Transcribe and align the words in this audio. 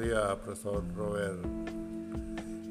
días, 0.00 0.36
profesor 0.36 0.82
Robert, 0.96 1.38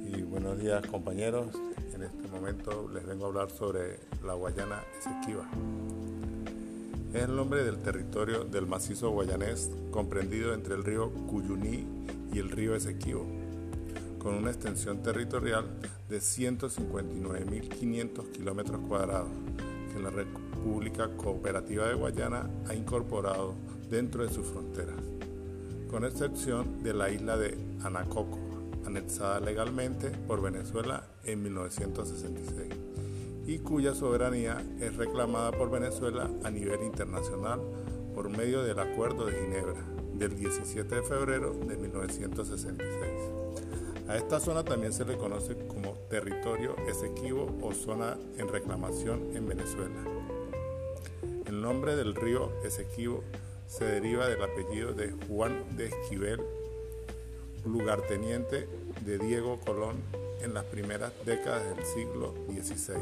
y 0.04 0.24
buenos 0.24 0.58
días, 0.58 0.84
compañeros. 0.88 1.50
En 1.94 2.02
este 2.02 2.28
momento 2.28 2.90
les 2.92 3.06
vengo 3.06 3.26
a 3.26 3.28
hablar 3.28 3.52
sobre 3.52 4.00
la 4.26 4.34
Guayana 4.34 4.82
Esequiba. 4.98 5.48
Es 7.14 7.24
el 7.24 7.36
nombre 7.36 7.64
del 7.64 7.84
territorio 7.84 8.46
del 8.46 8.66
macizo 8.66 9.12
guayanés 9.12 9.70
comprendido 9.92 10.56
entre 10.56 10.74
el 10.74 10.84
río 10.84 11.12
Cuyuní 11.28 11.86
y 12.34 12.40
el 12.40 12.50
río 12.50 12.74
Esequibo, 12.74 13.28
con 14.18 14.34
una 14.34 14.50
extensión 14.50 15.04
territorial 15.04 15.68
de 16.10 16.18
159.500 16.18 18.32
kilómetros 18.32 18.82
cuadrados 18.88 19.30
que 19.94 20.00
la 20.00 20.10
República 20.10 21.16
Cooperativa 21.16 21.88
de 21.88 21.94
Guayana 21.94 22.50
ha 22.68 22.74
incorporado 22.74 23.54
dentro 23.92 24.26
de 24.26 24.34
sus 24.34 24.48
fronteras 24.48 25.19
con 25.90 26.06
excepción 26.06 26.84
de 26.84 26.94
la 26.94 27.10
isla 27.10 27.38
de 27.38 27.58
Anacoco, 27.84 28.38
anexada 28.86 29.40
legalmente 29.40 30.10
por 30.10 30.42
Venezuela 30.42 31.04
en 31.24 31.44
1966 31.44 32.90
y 33.48 33.60
cuya 33.60 33.96
soberanía 33.96 34.64
es 34.80 34.96
reclamada 34.96 35.52
por 35.52 35.72
Venezuela 35.72 36.30
a 36.44 36.52
nivel 36.52 36.84
internacional 36.84 37.60
por 38.14 38.30
medio 38.30 38.64
del 38.64 38.78
Acuerdo 38.80 39.26
de 39.26 39.34
Ginebra 39.34 39.82
del 40.14 40.36
17 40.36 40.96
de 40.96 41.02
febrero 41.02 41.54
de 41.54 41.76
1966. 41.78 43.40
A 44.08 44.18
esta 44.18 44.40
zona 44.40 44.64
también 44.64 44.94
se 44.94 45.06
le 45.06 45.18
conoce 45.18 45.56
como 45.68 45.94
territorio 46.10 46.76
esequivo 46.88 47.58
o 47.62 47.74
zona 47.74 48.18
en 48.38 48.48
reclamación 48.50 49.36
en 49.36 49.48
Venezuela. 49.48 50.04
El 51.46 51.62
nombre 51.62 51.96
del 51.96 52.14
río 52.14 52.52
Esequibo 52.64 53.24
se 53.70 53.86
deriva 53.86 54.28
del 54.28 54.42
apellido 54.42 54.94
de 54.94 55.14
Juan 55.28 55.78
de 55.78 55.86
Esquivel, 55.86 56.42
lugarteniente 57.64 58.68
de 59.06 59.20
Diego 59.20 59.60
Colón 59.60 59.98
en 60.42 60.56
las 60.56 60.64
primeras 60.66 61.14
décadas 61.24 61.64
del 61.76 61.86
siglo 61.86 62.34
XVI. 62.48 62.98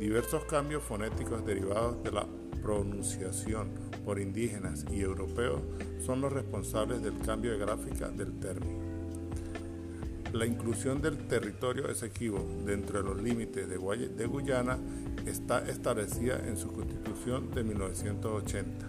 Diversos 0.00 0.44
cambios 0.44 0.82
fonéticos 0.82 1.44
derivados 1.44 2.02
de 2.02 2.12
la 2.12 2.26
pronunciación 2.62 3.68
por 4.04 4.18
indígenas 4.18 4.86
y 4.90 5.02
europeos 5.02 5.60
son 6.04 6.22
los 6.22 6.32
responsables 6.32 7.02
del 7.02 7.18
cambio 7.18 7.52
de 7.52 7.58
gráfica 7.58 8.08
del 8.08 8.40
término. 8.40 8.88
La 10.32 10.46
inclusión 10.46 11.02
del 11.02 11.28
territorio 11.28 11.88
esequivo 11.90 12.46
dentro 12.64 13.02
de 13.02 13.04
los 13.04 13.22
límites 13.22 13.68
de, 13.68 13.76
de 13.76 14.26
Guyana 14.26 14.78
está 15.26 15.68
establecida 15.68 16.40
en 16.46 16.56
su 16.56 16.72
constitución 16.72 17.50
de 17.50 17.64
1980 17.64 18.87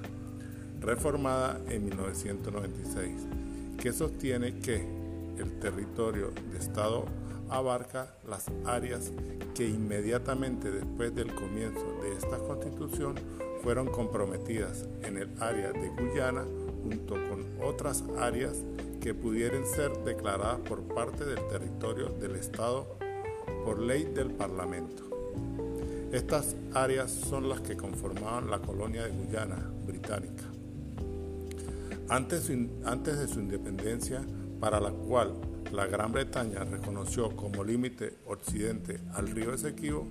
reformada 0.82 1.60
en 1.70 1.86
1996, 1.86 3.28
que 3.78 3.94
sostiene 3.94 4.60
que 4.60 4.86
el 5.38 5.60
territorio 5.60 6.32
de 6.52 6.58
Estado 6.58 7.06
abarca 7.50 8.14
las 8.28 8.46
áreas 8.66 9.12
que 9.56 9.68
inmediatamente 9.68 10.72
después 10.72 11.14
del 11.16 11.34
comienzo 11.34 11.86
de 12.02 12.14
esta 12.14 12.38
constitución 12.38 13.16
fueron 13.64 13.88
comprometidas 13.88 14.86
en 15.02 15.18
el 15.18 15.30
área 15.42 15.72
de 15.72 15.90
Guyana 15.90 16.46
junto 16.84 17.16
con 17.16 17.46
otras 17.62 18.04
áreas 18.18 18.64
que 19.02 19.14
pudieran 19.14 19.66
ser 19.66 19.92
declaradas 20.04 20.60
por 20.60 20.82
parte 20.82 21.26
del 21.26 21.46
territorio 21.48 22.10
del 22.10 22.36
Estado 22.36 22.88
por 23.66 23.80
ley 23.80 24.04
del 24.04 24.32
Parlamento. 24.32 25.04
Estas 26.12 26.56
áreas 26.74 27.12
son 27.12 27.50
las 27.50 27.62
que 27.62 27.78
conformaban 27.78 28.50
la 28.50 28.60
colonia 28.60 29.04
de 29.04 29.12
Guyana 29.12 29.70
británica. 29.86 30.59
Antes, 32.10 32.48
de 32.48 33.28
su 33.28 33.40
independencia, 33.40 34.22
para 34.60 34.80
la 34.80 34.92
cual 34.92 35.36
la 35.72 35.86
Gran 35.86 36.12
Bretaña 36.12 36.64
reconoció 36.64 37.36
como 37.36 37.64
límite 37.64 38.18
occidente 38.26 39.00
al 39.14 39.28
río 39.28 39.54
Esequibo, 39.54 40.08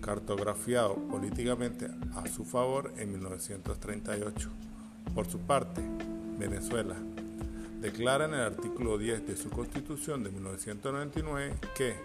cartografiado 0.00 0.94
políticamente 0.94 1.88
a 2.14 2.26
su 2.28 2.44
favor 2.44 2.92
en 2.96 3.12
1938. 3.12 4.48
Por 5.12 5.26
su 5.26 5.40
parte, 5.40 5.82
Venezuela 6.38 6.94
declara 7.80 8.26
en 8.26 8.34
el 8.34 8.40
artículo 8.40 8.96
10 8.96 9.26
de 9.26 9.36
su 9.36 9.50
constitución 9.50 10.22
de 10.22 10.30
1999 10.30 11.54
que 11.76 11.96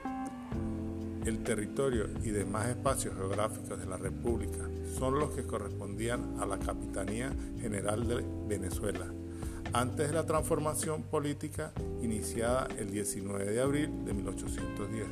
el 1.26 1.44
territorio 1.44 2.08
y 2.24 2.32
demás 2.32 2.68
espacios 2.68 3.16
geográficos 3.16 3.80
de 3.80 3.86
la 3.86 3.98
República 3.98 4.70
son 4.98 5.20
los 5.20 5.32
que 5.32 5.44
correspondían 5.44 6.36
a 6.40 6.46
la 6.46 6.60
Capitanía 6.60 7.32
General 7.60 8.08
de 8.08 8.24
Venezuela, 8.48 9.06
antes 9.74 10.08
de 10.08 10.14
la 10.14 10.26
transformación 10.26 11.04
política 11.04 11.72
iniciada 12.02 12.68
el 12.78 12.92
19 12.92 13.46
de 13.46 13.62
abril 13.62 14.06
de 14.06 14.14
1810, 14.14 15.08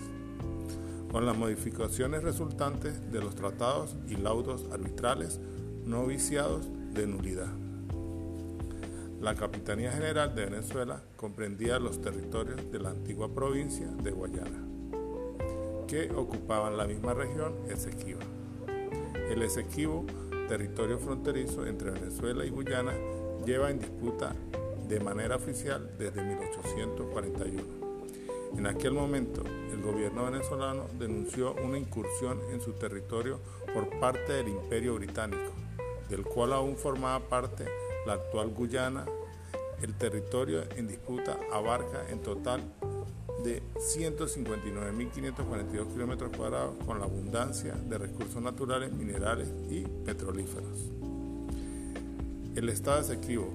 con 1.12 1.26
las 1.26 1.38
modificaciones 1.38 2.24
resultantes 2.24 3.12
de 3.12 3.20
los 3.22 3.36
tratados 3.36 3.96
y 4.08 4.16
laudos 4.16 4.68
arbitrales 4.72 5.40
no 5.86 6.06
viciados 6.06 6.68
de 6.94 7.08
nulidad. 7.08 7.52
La 9.22 9.36
Capitanía 9.36 9.92
General 9.92 10.34
de 10.36 10.46
Venezuela 10.46 11.04
comprendía 11.16 11.80
los 11.80 12.02
territorios 12.02 12.72
de 12.72 12.80
la 12.80 12.90
antigua 12.90 13.34
provincia 13.34 13.88
de 13.88 14.12
Guayana 14.12 14.71
que 15.92 16.10
ocupaban 16.16 16.78
la 16.78 16.88
misma 16.88 17.14
región 17.14 17.54
Esequiba. 17.70 18.22
El 19.30 19.42
Esequibo, 19.42 20.06
territorio 20.48 20.98
fronterizo 20.98 21.68
entre 21.68 21.92
Venezuela 21.92 22.46
y 22.46 22.50
Guyana, 22.50 22.94
lleva 23.46 23.70
en 23.70 23.80
disputa 23.80 24.34
de 24.88 25.02
manera 25.02 25.36
oficial 25.36 25.92
desde 26.00 26.24
1841. 26.24 27.64
En 28.58 28.68
aquel 28.68 28.94
momento, 28.94 29.44
el 29.46 29.82
gobierno 29.82 30.32
venezolano 30.32 30.86
denunció 30.98 31.56
una 31.62 31.78
incursión 31.78 32.40
en 32.54 32.62
su 32.62 32.72
territorio 32.72 33.42
por 33.74 34.00
parte 34.00 34.32
del 34.32 34.48
Imperio 34.48 34.96
Británico, 34.96 35.52
del 36.10 36.24
cual 36.24 36.54
aún 36.54 36.78
formaba 36.78 37.28
parte 37.28 37.66
la 38.06 38.14
actual 38.14 38.52
Guyana. 38.52 39.06
El 39.82 39.98
territorio 39.98 40.64
en 40.78 40.88
disputa 40.88 41.38
abarca 41.52 42.10
en 42.10 42.22
total 42.22 42.62
de 43.44 43.62
159.542 43.76 45.94
kilómetros 45.94 46.36
cuadrados 46.36 46.76
con 46.86 47.00
la 47.00 47.06
abundancia 47.06 47.74
de 47.74 47.98
recursos 47.98 48.42
naturales, 48.42 48.92
minerales 48.94 49.50
y 49.70 49.82
petrolíferos. 49.82 50.90
El 52.56 52.70
Estado 52.70 53.02
Esequibo 53.02 53.50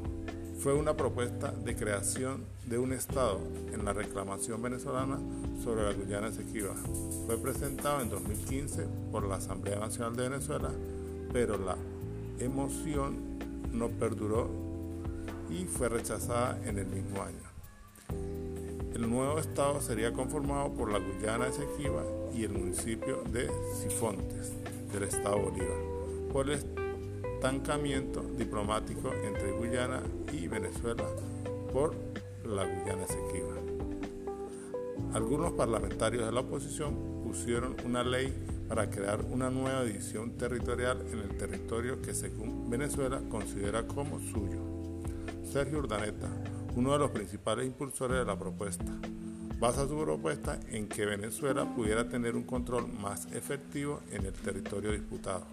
fue 0.58 0.74
una 0.74 0.96
propuesta 0.96 1.52
de 1.52 1.76
creación 1.76 2.44
de 2.66 2.78
un 2.78 2.92
Estado 2.92 3.40
en 3.72 3.84
la 3.84 3.92
reclamación 3.92 4.60
venezolana 4.62 5.18
sobre 5.62 5.84
la 5.84 5.92
Guyana 5.92 6.28
Esequiba. 6.28 6.74
Fue 7.26 7.38
presentado 7.38 8.00
en 8.00 8.08
2015 8.08 8.86
por 9.12 9.24
la 9.24 9.36
Asamblea 9.36 9.78
Nacional 9.78 10.16
de 10.16 10.28
Venezuela, 10.28 10.70
pero 11.32 11.58
la 11.58 11.76
emoción 12.40 13.38
no 13.72 13.90
perduró 13.90 14.48
y 15.50 15.66
fue 15.66 15.88
rechazada 15.88 16.58
en 16.64 16.78
el 16.78 16.86
mismo 16.86 17.22
año. 17.22 17.45
El 18.96 19.10
nuevo 19.10 19.38
estado 19.38 19.82
sería 19.82 20.10
conformado 20.14 20.72
por 20.72 20.90
la 20.90 20.98
Guyana 20.98 21.48
Esequiba 21.48 22.02
y 22.34 22.44
el 22.44 22.52
municipio 22.52 23.24
de 23.30 23.50
Sifontes 23.74 24.54
del 24.90 25.02
estado 25.02 25.38
Bolívar, 25.38 25.76
por 26.32 26.48
el 26.48 26.58
estancamiento 27.34 28.22
diplomático 28.22 29.12
entre 29.22 29.52
Guyana 29.52 30.02
y 30.32 30.48
Venezuela 30.48 31.04
por 31.74 31.94
la 32.42 32.64
Guyana 32.64 33.04
Esequiba. 33.04 33.56
Algunos 35.12 35.52
parlamentarios 35.52 36.24
de 36.24 36.32
la 36.32 36.40
oposición 36.40 37.20
pusieron 37.22 37.76
una 37.84 38.02
ley 38.02 38.32
para 38.66 38.88
crear 38.88 39.20
una 39.30 39.50
nueva 39.50 39.84
división 39.84 40.38
territorial 40.38 41.04
en 41.12 41.18
el 41.18 41.36
territorio 41.36 42.00
que 42.00 42.14
según 42.14 42.70
Venezuela 42.70 43.20
considera 43.28 43.86
como 43.86 44.20
suyo. 44.20 44.62
Sergio 45.44 45.80
Urdaneta, 45.80 46.30
uno 46.76 46.92
de 46.92 46.98
los 46.98 47.10
principales 47.10 47.66
impulsores 47.66 48.18
de 48.18 48.24
la 48.26 48.38
propuesta. 48.38 48.92
Basa 49.58 49.88
su 49.88 49.98
propuesta 49.98 50.60
en 50.68 50.86
que 50.88 51.06
Venezuela 51.06 51.64
pudiera 51.74 52.06
tener 52.06 52.36
un 52.36 52.44
control 52.44 52.86
más 52.92 53.32
efectivo 53.32 54.02
en 54.12 54.26
el 54.26 54.34
territorio 54.34 54.92
disputado, 54.92 55.46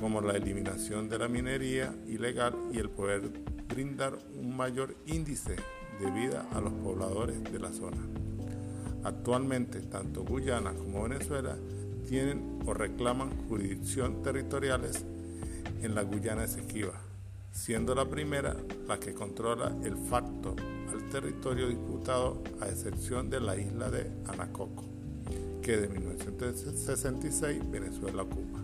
como 0.00 0.20
la 0.20 0.36
eliminación 0.36 1.08
de 1.08 1.18
la 1.18 1.28
minería 1.28 1.94
ilegal 2.08 2.52
y 2.72 2.78
el 2.78 2.90
poder 2.90 3.30
brindar 3.68 4.18
un 4.34 4.56
mayor 4.56 4.96
índice 5.06 5.54
de 6.00 6.10
vida 6.10 6.48
a 6.52 6.60
los 6.60 6.72
pobladores 6.72 7.40
de 7.44 7.58
la 7.60 7.72
zona. 7.72 8.04
Actualmente, 9.04 9.82
tanto 9.82 10.24
Guyana 10.24 10.74
como 10.74 11.04
Venezuela 11.04 11.56
tienen 12.08 12.58
o 12.66 12.74
reclaman 12.74 13.46
jurisdicción 13.48 14.20
territoriales 14.24 15.04
en 15.80 15.94
la 15.94 16.02
Guyana 16.02 16.42
Esequiba 16.42 17.07
siendo 17.50 17.94
la 17.94 18.08
primera 18.08 18.56
la 18.86 18.98
que 18.98 19.14
controla 19.14 19.74
el 19.84 19.96
facto 19.96 20.54
al 20.92 21.08
territorio 21.10 21.68
disputado 21.68 22.42
a 22.60 22.68
excepción 22.68 23.30
de 23.30 23.40
la 23.40 23.56
isla 23.56 23.90
de 23.90 24.10
Anacoco, 24.26 24.84
que 25.62 25.76
de 25.76 25.88
1966 25.88 27.70
Venezuela 27.70 28.22
ocupa. 28.22 28.58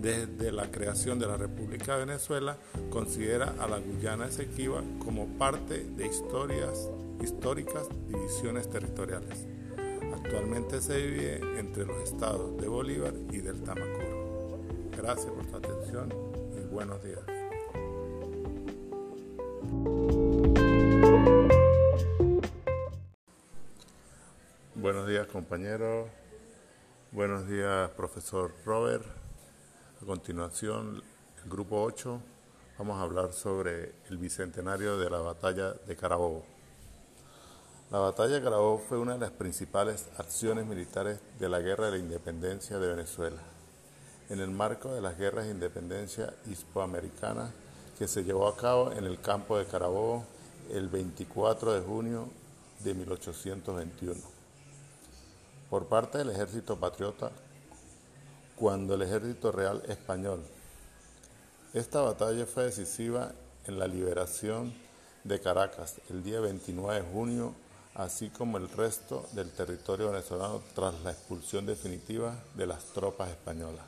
desde 0.00 0.52
la 0.52 0.70
creación 0.70 1.18
de 1.18 1.26
la 1.26 1.36
República 1.36 1.94
de 1.94 2.04
Venezuela, 2.04 2.56
considera 2.90 3.54
a 3.58 3.66
la 3.66 3.78
Guyana 3.78 4.26
Esequiba 4.26 4.82
como 5.02 5.26
parte 5.38 5.84
de 5.84 6.06
historias, 6.06 6.88
históricas 7.22 7.88
divisiones 8.06 8.70
territoriales. 8.70 9.46
Actualmente 10.14 10.80
se 10.80 10.98
divide 10.98 11.58
entre 11.58 11.86
los 11.86 11.96
estados 12.02 12.56
de 12.60 12.68
Bolívar 12.68 13.14
y 13.32 13.38
del 13.38 13.62
Tamacuro. 13.62 14.58
Gracias 14.96 15.32
por 15.32 15.48
su 15.48 15.56
atención 15.56 16.12
y 16.56 16.72
buenos 16.72 17.02
días. 17.02 17.35
Días 25.26 25.32
compañeros, 25.32 26.08
buenos 27.10 27.48
días 27.48 27.90
profesor 27.90 28.52
Robert. 28.64 29.04
A 30.00 30.06
continuación, 30.06 31.02
el 31.42 31.50
grupo 31.50 31.82
8, 31.82 32.20
vamos 32.78 32.98
a 32.98 33.02
hablar 33.02 33.32
sobre 33.32 33.92
el 34.08 34.18
bicentenario 34.18 34.98
de 34.98 35.10
la 35.10 35.18
batalla 35.18 35.72
de 35.72 35.96
Carabobo. 35.96 36.44
La 37.90 37.98
batalla 37.98 38.34
de 38.34 38.42
Carabobo 38.42 38.78
fue 38.78 38.98
una 38.98 39.14
de 39.14 39.20
las 39.20 39.30
principales 39.30 40.08
acciones 40.16 40.66
militares 40.66 41.18
de 41.38 41.48
la 41.48 41.60
Guerra 41.60 41.86
de 41.86 41.92
la 41.92 41.98
Independencia 41.98 42.78
de 42.78 42.88
Venezuela, 42.88 43.42
en 44.28 44.40
el 44.40 44.50
marco 44.50 44.94
de 44.94 45.00
las 45.00 45.18
guerras 45.18 45.46
de 45.46 45.52
independencia 45.52 46.34
hispanoamericanas 46.46 47.50
que 47.98 48.06
se 48.06 48.22
llevó 48.22 48.48
a 48.48 48.56
cabo 48.56 48.92
en 48.92 49.04
el 49.04 49.20
campo 49.20 49.58
de 49.58 49.66
Carabobo 49.66 50.24
el 50.70 50.88
24 50.88 51.72
de 51.72 51.80
junio 51.80 52.28
de 52.84 52.94
1821 52.94 54.35
por 55.70 55.86
parte 55.86 56.18
del 56.18 56.30
ejército 56.30 56.76
patriota 56.76 57.30
cuando 58.56 58.94
el 58.94 59.02
ejército 59.02 59.52
real 59.52 59.82
español. 59.88 60.42
Esta 61.74 62.00
batalla 62.00 62.46
fue 62.46 62.64
decisiva 62.64 63.32
en 63.66 63.78
la 63.78 63.86
liberación 63.86 64.74
de 65.24 65.40
Caracas 65.40 66.00
el 66.08 66.22
día 66.22 66.40
29 66.40 67.02
de 67.02 67.12
junio, 67.12 67.54
así 67.94 68.30
como 68.30 68.56
el 68.58 68.68
resto 68.68 69.26
del 69.32 69.50
territorio 69.50 70.10
venezolano 70.10 70.62
tras 70.74 70.94
la 71.02 71.10
expulsión 71.10 71.66
definitiva 71.66 72.34
de 72.54 72.66
las 72.66 72.84
tropas 72.86 73.30
españolas. 73.30 73.84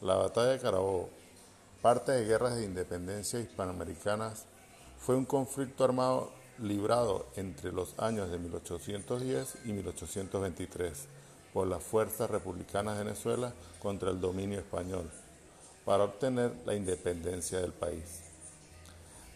La 0.00 0.16
batalla 0.16 0.52
de 0.52 0.58
Carabobo, 0.58 1.10
parte 1.80 2.12
de 2.12 2.24
guerras 2.24 2.56
de 2.56 2.64
independencia 2.64 3.38
hispanoamericanas, 3.38 4.44
fue 4.98 5.16
un 5.16 5.24
conflicto 5.24 5.84
armado 5.84 6.30
librado 6.60 7.26
entre 7.36 7.72
los 7.72 7.98
años 7.98 8.30
de 8.30 8.38
1810 8.38 9.56
y 9.64 9.72
1823 9.72 11.06
por 11.52 11.66
las 11.66 11.82
fuerzas 11.82 12.30
republicanas 12.30 12.98
de 12.98 13.04
Venezuela 13.04 13.52
contra 13.80 14.10
el 14.10 14.20
dominio 14.20 14.58
español 14.58 15.10
para 15.84 16.04
obtener 16.04 16.52
la 16.66 16.74
independencia 16.74 17.60
del 17.60 17.72
país. 17.72 18.30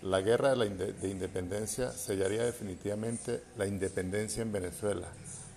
La 0.02 0.20
guerra 0.20 0.54
de, 0.54 1.08
independencia 1.08 1.90
sellaría 1.90 2.44
definitivamente 2.44 3.42
la 3.56 3.66
independencia 3.66 4.42
en 4.42 4.52
Venezuela 4.52 5.08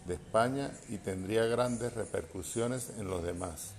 de 0.06 0.13
España 0.13 0.72
y 0.88 0.98
tendría 0.98 1.46
grandes 1.46 1.94
repercusiones 1.94 2.92
en 2.98 3.10
los 3.10 3.24
demás 3.24 3.74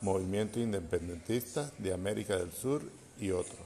movimientos 0.00 0.62
independentistas 0.62 1.72
de 1.78 1.92
América 1.92 2.36
del 2.36 2.52
Sur 2.52 2.82
y 3.18 3.30
otros. 3.30 3.58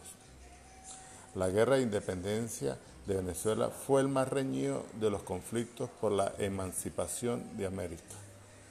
La 1.34 1.48
guerra 1.48 1.76
de 1.76 1.82
independencia 1.82 2.76
de 3.06 3.16
Venezuela 3.16 3.70
fue 3.70 4.00
el 4.00 4.08
más 4.08 4.28
reñido 4.28 4.82
de 5.00 5.10
los 5.10 5.22
conflictos 5.22 5.88
por 6.00 6.12
la 6.12 6.32
emancipación 6.38 7.56
de 7.56 7.66
América, 7.66 8.02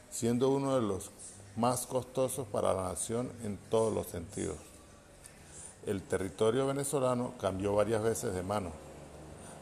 siendo 0.09 0.49
uno 0.49 0.75
de 0.75 0.81
los 0.81 1.11
más 1.55 1.87
costosos 1.87 2.45
para 2.47 2.73
la 2.73 2.89
nación 2.89 3.31
en 3.43 3.57
todos 3.69 3.93
los 3.93 4.07
sentidos. 4.07 4.57
El 5.85 6.01
territorio 6.01 6.67
venezolano 6.67 7.33
cambió 7.39 7.75
varias 7.75 8.03
veces 8.03 8.33
de 8.33 8.43
mano. 8.43 8.71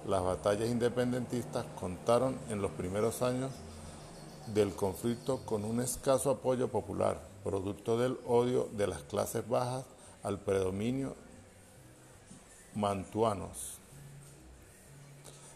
Las 0.07 0.23
batallas 0.23 0.69
independentistas 0.69 1.65
contaron 1.79 2.37
en 2.49 2.61
los 2.61 2.71
primeros 2.71 3.21
años 3.21 3.51
del 4.47 4.73
conflicto 4.73 5.41
con 5.45 5.63
un 5.63 5.81
escaso 5.81 6.31
apoyo 6.31 6.67
popular, 6.69 7.21
producto 7.43 7.97
del 7.97 8.17
odio 8.25 8.69
de 8.73 8.87
las 8.87 9.03
clases 9.03 9.47
bajas 9.47 9.85
al 10.23 10.39
predominio 10.39 11.15
mantuanos. 12.73 13.72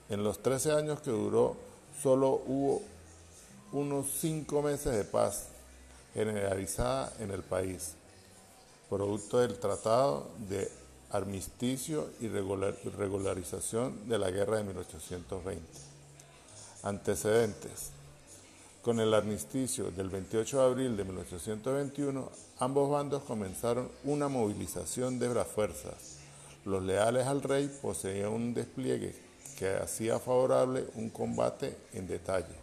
En 0.10 0.24
los 0.24 0.42
13 0.42 0.72
años 0.72 1.02
que 1.02 1.12
duró, 1.12 1.58
solo 2.02 2.42
hubo 2.48 2.82
unos 3.74 4.08
5 4.22 4.62
meses 4.62 4.96
de 4.96 5.04
paz 5.04 5.48
generalizada 6.14 7.12
en 7.20 7.32
el 7.32 7.44
país, 7.44 7.96
producto 8.90 9.40
del 9.40 9.60
Tratado 9.60 10.30
de 10.48 10.72
Armisticio 11.12 12.10
y 12.22 12.30
Regularización 12.30 14.08
de 14.08 14.18
la 14.18 14.32
Guerra 14.32 14.58
de 14.58 14.64
1820. 14.64 15.62
Antecedentes. 16.84 17.92
Con 18.82 19.02
el 19.02 19.14
armisticio 19.14 19.92
del 19.92 20.08
28 20.08 20.60
de 20.60 20.66
abril 20.66 20.96
de 20.96 21.04
1821, 21.04 22.32
ambos 22.60 22.90
bandos 22.90 23.24
comenzaron 23.24 23.92
una 24.06 24.30
movilización 24.30 25.20
de 25.20 25.34
las 25.34 25.48
fuerzas. 25.48 26.20
Los 26.64 26.84
leales 26.84 27.28
al 27.28 27.44
rey 27.44 27.70
poseían 27.82 28.32
un 28.32 28.54
despliegue 28.54 29.27
que 29.58 29.76
hacía 29.76 30.20
favorable 30.20 30.86
un 30.96 31.10
combate 31.10 31.76
en 31.94 32.08
detalle, 32.08 32.56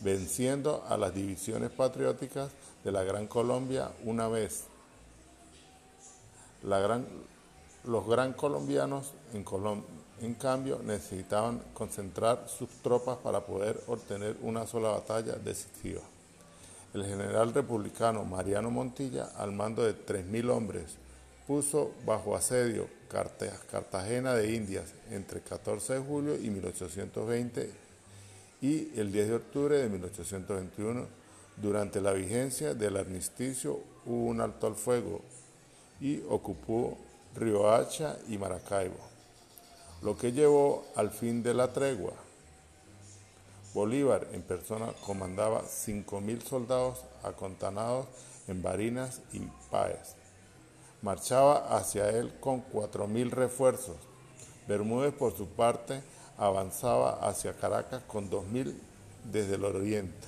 venciendo 0.00 0.84
a 0.86 0.98
las 0.98 1.14
divisiones 1.14 1.70
patrióticas 1.70 2.50
de 2.84 2.92
la 2.92 3.02
Gran 3.02 3.26
Colombia 3.26 3.90
una 4.04 4.28
vez. 4.28 4.64
los 6.62 8.06
gran 8.06 8.32
colombianos, 8.34 9.12
en, 9.32 9.44
en 10.20 10.34
cambio, 10.34 10.80
necesitaban 10.84 11.62
concentrar 11.72 12.46
sus 12.48 12.68
tropas 12.82 13.18
para 13.18 13.40
poder 13.40 13.82
obtener 13.86 14.36
una 14.42 14.66
sola 14.66 14.90
batalla 14.90 15.34
decisiva. 15.34 16.00
El 16.92 17.04
general 17.04 17.52
republicano 17.52 18.24
Mariano 18.24 18.70
Montilla, 18.70 19.30
al 19.36 19.52
mando 19.52 19.82
de 19.82 19.94
3.000 19.94 20.50
hombres, 20.50 20.96
puso 21.46 21.92
bajo 22.06 22.34
asedio 22.34 22.88
Cartagena 23.08 24.34
de 24.34 24.54
Indias 24.54 24.94
entre 25.10 25.40
14 25.40 25.94
de 25.94 26.00
julio 26.00 26.36
y 26.36 26.50
1820 26.50 27.70
y 28.60 28.98
el 28.98 29.12
10 29.12 29.28
de 29.28 29.34
octubre 29.34 29.78
de 29.78 29.88
1821. 29.88 31.06
Durante 31.56 32.00
la 32.00 32.12
vigencia 32.12 32.74
del 32.74 32.96
armisticio 32.96 33.78
hubo 34.06 34.26
un 34.26 34.40
alto 34.40 34.66
al 34.66 34.74
fuego 34.74 35.20
y 36.00 36.20
ocupó 36.28 36.98
Riohacha 37.36 38.16
y 38.28 38.38
Maracaibo, 38.38 38.98
lo 40.02 40.16
que 40.16 40.32
llevó 40.32 40.84
al 40.96 41.10
fin 41.10 41.42
de 41.42 41.54
la 41.54 41.72
tregua. 41.72 42.14
Bolívar 43.72 44.28
en 44.32 44.42
persona 44.42 44.92
comandaba 45.04 45.62
5.000 45.62 46.42
soldados 46.42 47.04
acontanados 47.22 48.06
en 48.48 48.62
Barinas 48.62 49.20
y 49.32 49.40
Páez 49.70 50.23
marchaba 51.04 51.76
hacia 51.76 52.08
él 52.08 52.32
con 52.40 52.64
4.000 52.72 53.30
refuerzos. 53.30 53.96
Bermúdez, 54.66 55.12
por 55.12 55.36
su 55.36 55.46
parte, 55.46 56.02
avanzaba 56.38 57.28
hacia 57.28 57.52
Caracas 57.52 58.02
con 58.08 58.30
2.000 58.30 58.74
desde 59.30 59.56
el 59.56 59.64
oriente. 59.66 60.26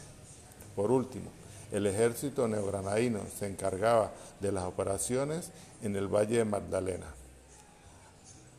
Por 0.76 0.90
último, 0.90 1.30
el 1.73 1.87
ejército 1.87 2.47
neogranadino 2.47 3.21
se 3.38 3.47
encargaba 3.47 4.12
de 4.40 4.52
las 4.52 4.64
operaciones 4.64 5.50
en 5.83 5.97
el 5.97 6.09
Valle 6.09 6.38
de 6.38 6.45
Magdalena. 6.45 7.06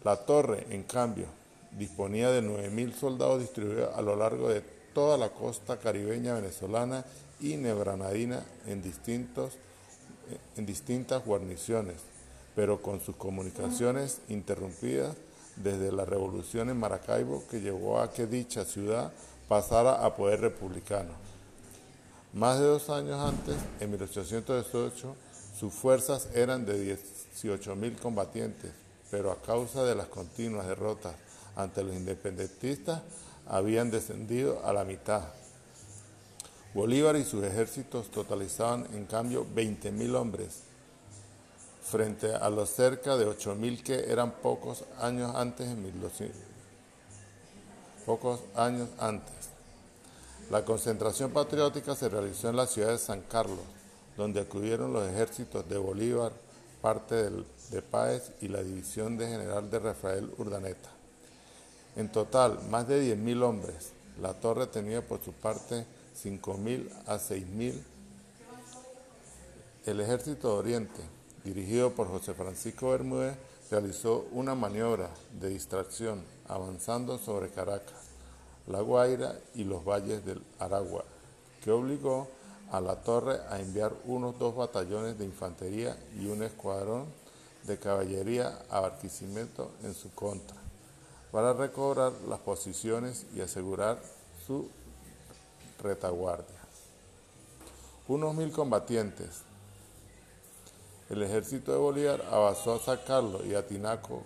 La 0.03 0.17
torre, 0.17 0.65
en 0.71 0.83
cambio, 0.83 1.27
disponía 1.77 2.31
de 2.31 2.41
9.000 2.41 2.93
soldados 2.95 3.41
distribuidos 3.41 3.95
a 3.95 4.01
lo 4.01 4.15
largo 4.15 4.49
de 4.49 4.61
toda 4.95 5.19
la 5.19 5.29
costa 5.29 5.77
caribeña 5.77 6.33
venezolana 6.33 7.05
y 7.39 7.57
neogranadina 7.57 8.43
en 8.65 8.81
distintos 8.81 9.53
en 10.55 10.65
distintas 10.65 11.23
guarniciones, 11.25 11.97
pero 12.55 12.81
con 12.81 12.99
sus 13.01 13.15
comunicaciones 13.15 14.19
interrumpidas 14.29 15.15
desde 15.55 15.91
la 15.91 16.05
revolución 16.05 16.69
en 16.69 16.79
Maracaibo 16.79 17.43
que 17.49 17.61
llevó 17.61 17.99
a 17.99 18.11
que 18.11 18.27
dicha 18.27 18.65
ciudad 18.65 19.11
pasara 19.47 20.05
a 20.05 20.15
poder 20.15 20.41
republicano. 20.41 21.11
Más 22.33 22.59
de 22.59 22.65
dos 22.65 22.89
años 22.89 23.19
antes, 23.19 23.55
en 23.79 23.89
1818, 23.91 25.15
sus 25.57 25.73
fuerzas 25.73 26.29
eran 26.35 26.65
de 26.65 26.97
18.000 27.41 27.97
combatientes, 27.99 28.71
pero 29.09 29.31
a 29.31 29.41
causa 29.41 29.83
de 29.83 29.95
las 29.95 30.07
continuas 30.07 30.67
derrotas 30.67 31.15
ante 31.55 31.83
los 31.83 31.95
independentistas, 31.95 33.01
habían 33.47 33.89
descendido 33.89 34.63
a 34.65 34.73
la 34.73 34.83
mitad. 34.83 35.23
Bolívar 36.77 37.15
y 37.15 37.23
sus 37.23 37.43
ejércitos 37.43 38.11
totalizaban 38.11 38.85
en 38.93 39.05
cambio 39.05 39.47
20.000 39.55 40.13
hombres, 40.13 40.59
frente 41.81 42.35
a 42.35 42.51
los 42.51 42.69
cerca 42.69 43.17
de 43.17 43.25
8.000 43.25 43.81
que 43.81 44.11
eran 44.11 44.31
pocos 44.31 44.83
años 44.99 45.33
antes 45.35 45.67
en 45.67 45.81
1200. 45.81 46.39
Pocos 48.05 48.41
años 48.55 48.89
antes. 48.99 49.33
La 50.51 50.63
concentración 50.63 51.31
patriótica 51.31 51.95
se 51.95 52.09
realizó 52.09 52.49
en 52.49 52.57
la 52.57 52.67
ciudad 52.67 52.89
de 52.89 52.99
San 52.99 53.21
Carlos, 53.21 53.65
donde 54.15 54.41
acudieron 54.41 54.93
los 54.93 55.09
ejércitos 55.09 55.67
de 55.67 55.79
Bolívar, 55.79 56.31
parte 56.79 57.31
de 57.71 57.81
Páez 57.81 58.33
y 58.39 58.49
la 58.49 58.61
división 58.61 59.17
de 59.17 59.27
general 59.27 59.71
de 59.71 59.79
Rafael 59.79 60.31
Urdaneta. 60.37 60.91
En 61.95 62.11
total, 62.11 62.59
más 62.69 62.87
de 62.87 63.15
10.000 63.15 63.41
hombres. 63.41 63.93
La 64.21 64.35
torre 64.35 64.67
tenía 64.67 65.01
por 65.01 65.23
su 65.23 65.31
parte 65.31 65.96
5.000 66.23 66.89
a 67.05 67.17
6.000. 67.17 67.73
El 69.85 69.99
ejército 70.01 70.49
de 70.49 70.59
Oriente, 70.59 71.01
dirigido 71.43 71.91
por 71.91 72.07
José 72.07 72.33
Francisco 72.33 72.89
Bermúdez, 72.89 73.35
realizó 73.69 74.25
una 74.31 74.55
maniobra 74.55 75.09
de 75.39 75.49
distracción 75.49 76.23
avanzando 76.47 77.17
sobre 77.17 77.49
Caracas, 77.49 77.99
La 78.67 78.81
Guaira 78.81 79.37
y 79.53 79.63
los 79.63 79.85
valles 79.85 80.25
del 80.25 80.41
Aragua, 80.59 81.03
que 81.63 81.71
obligó 81.71 82.27
a 82.71 82.81
la 82.81 83.01
torre 83.01 83.39
a 83.49 83.59
enviar 83.59 83.93
unos 84.05 84.37
dos 84.39 84.55
batallones 84.55 85.17
de 85.17 85.25
infantería 85.25 85.97
y 86.19 86.27
un 86.27 86.43
escuadrón 86.43 87.05
de 87.65 87.77
caballería 87.77 88.59
a 88.69 88.79
Barquisimeto 88.79 89.71
en 89.83 89.93
su 89.93 90.11
contra, 90.11 90.57
para 91.31 91.53
recobrar 91.53 92.11
las 92.27 92.39
posiciones 92.39 93.25
y 93.35 93.41
asegurar 93.41 93.99
su 94.45 94.69
retaguardia. 95.81 96.59
Unos 98.07 98.35
mil 98.35 98.51
combatientes. 98.51 99.41
El 101.09 101.23
ejército 101.23 101.71
de 101.71 101.77
Bolívar 101.77 102.23
avanzó 102.31 102.75
a 102.75 102.79
sacarlo 102.79 103.45
y 103.45 103.55
a 103.55 103.65
Tinaco, 103.65 104.23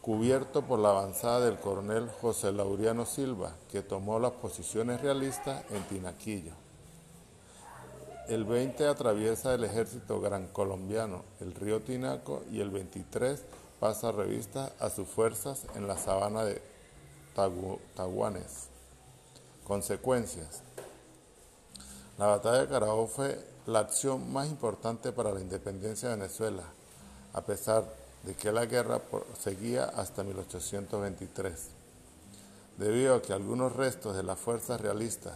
cubierto 0.00 0.62
por 0.62 0.78
la 0.78 0.90
avanzada 0.90 1.40
del 1.40 1.58
coronel 1.58 2.10
José 2.20 2.52
Lauriano 2.52 3.06
Silva, 3.06 3.54
que 3.70 3.82
tomó 3.82 4.18
las 4.18 4.32
posiciones 4.32 5.00
realistas 5.00 5.64
en 5.70 5.82
Tinaquillo. 5.84 6.52
El 8.28 8.44
20 8.44 8.86
atraviesa 8.86 9.54
el 9.54 9.64
ejército 9.64 10.18
gran 10.20 10.46
colombiano 10.48 11.24
el 11.40 11.54
río 11.54 11.82
Tinaco 11.82 12.42
y 12.50 12.60
el 12.60 12.70
23 12.70 13.42
pasa 13.80 14.12
revista 14.12 14.72
a 14.80 14.88
sus 14.88 15.06
fuerzas 15.06 15.66
en 15.74 15.86
la 15.86 15.98
sabana 15.98 16.44
de 16.44 16.62
Taguanes. 17.94 18.73
Consecuencias. 19.64 20.60
La 22.18 22.26
batalla 22.26 22.60
de 22.60 22.68
Carabobo 22.68 23.06
fue 23.06 23.44
la 23.66 23.80
acción 23.80 24.30
más 24.30 24.48
importante 24.48 25.10
para 25.10 25.32
la 25.32 25.40
independencia 25.40 26.10
de 26.10 26.16
Venezuela, 26.16 26.64
a 27.32 27.40
pesar 27.40 27.84
de 28.24 28.34
que 28.34 28.52
la 28.52 28.66
guerra 28.66 29.00
seguía 29.38 29.84
hasta 29.84 30.22
1823. 30.22 31.68
Debido 32.76 33.14
a 33.14 33.22
que 33.22 33.32
algunos 33.32 33.74
restos 33.74 34.14
de 34.14 34.22
las 34.22 34.38
fuerzas 34.38 34.80
realistas 34.80 35.34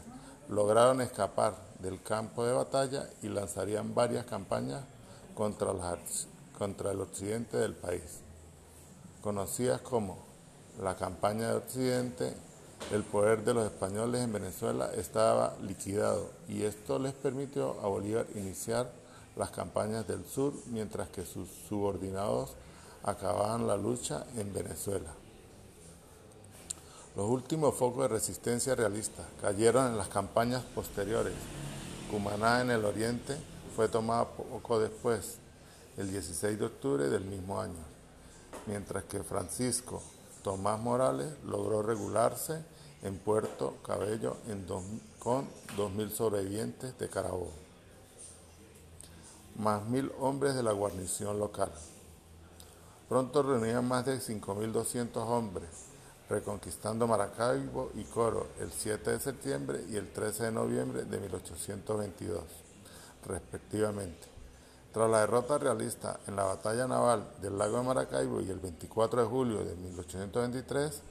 lograron 0.48 1.00
escapar 1.00 1.54
del 1.78 2.02
campo 2.02 2.44
de 2.44 2.52
batalla 2.52 3.08
y 3.22 3.28
lanzarían 3.28 3.94
varias 3.94 4.26
campañas 4.26 4.82
contra, 5.34 5.72
contra 6.58 6.90
el 6.90 7.00
occidente 7.00 7.56
del 7.56 7.74
país, 7.74 8.20
conocidas 9.22 9.80
como 9.80 10.18
la 10.82 10.96
campaña 10.96 11.48
de 11.48 11.56
occidente, 11.56 12.34
el 12.92 13.02
poder 13.02 13.44
de 13.44 13.54
los 13.54 13.66
españoles 13.66 14.22
en 14.22 14.32
Venezuela 14.32 14.90
estaba 14.94 15.56
liquidado 15.62 16.30
y 16.48 16.62
esto 16.62 16.98
les 16.98 17.12
permitió 17.12 17.78
a 17.82 17.88
Bolívar 17.88 18.26
iniciar 18.34 18.90
las 19.36 19.50
campañas 19.50 20.06
del 20.08 20.24
sur 20.24 20.54
mientras 20.66 21.08
que 21.10 21.26
sus 21.26 21.48
subordinados 21.68 22.54
acababan 23.02 23.66
la 23.66 23.76
lucha 23.76 24.24
en 24.36 24.52
Venezuela. 24.52 25.10
Los 27.14 27.28
últimos 27.28 27.74
focos 27.74 28.02
de 28.02 28.08
resistencia 28.08 28.74
realista 28.74 29.22
cayeron 29.40 29.88
en 29.88 29.98
las 29.98 30.08
campañas 30.08 30.62
posteriores. 30.74 31.34
Cumaná 32.10 32.62
en 32.62 32.70
el 32.70 32.84
oriente 32.84 33.36
fue 33.76 33.88
tomada 33.88 34.24
poco 34.28 34.78
después, 34.80 35.38
el 35.96 36.10
16 36.10 36.58
de 36.58 36.64
octubre 36.64 37.08
del 37.08 37.24
mismo 37.24 37.60
año, 37.60 37.84
mientras 38.66 39.04
que 39.04 39.22
Francisco 39.22 40.02
Tomás 40.48 40.80
Morales 40.80 41.28
logró 41.44 41.82
regularse 41.82 42.64
en 43.02 43.18
Puerto 43.18 43.74
Cabello 43.86 44.38
con 45.18 45.46
2.000 45.76 46.08
sobrevivientes 46.08 46.98
de 46.98 47.10
Carabobo, 47.10 47.52
más 49.56 49.84
mil 49.84 50.10
hombres 50.18 50.54
de 50.54 50.62
la 50.62 50.72
guarnición 50.72 51.38
local. 51.38 51.70
Pronto 53.10 53.42
reunían 53.42 53.86
más 53.86 54.06
de 54.06 54.16
5.200 54.16 55.16
hombres, 55.16 55.68
reconquistando 56.30 57.06
Maracaibo 57.06 57.90
y 57.94 58.04
Coro 58.04 58.46
el 58.58 58.72
7 58.72 59.10
de 59.10 59.20
septiembre 59.20 59.84
y 59.90 59.96
el 59.96 60.10
13 60.14 60.44
de 60.44 60.52
noviembre 60.52 61.04
de 61.04 61.20
1822, 61.20 62.42
respectivamente. 63.26 64.37
Tras 64.92 65.10
la 65.10 65.20
derrota 65.20 65.58
realista 65.58 66.18
en 66.26 66.36
la 66.36 66.44
batalla 66.44 66.86
naval 66.86 67.28
del 67.42 67.58
lago 67.58 67.76
de 67.78 67.82
Maracaibo 67.82 68.40
y 68.40 68.50
el 68.50 68.58
24 68.58 69.22
de 69.22 69.28
julio 69.28 69.64
de 69.64 69.76
1823 69.76 71.02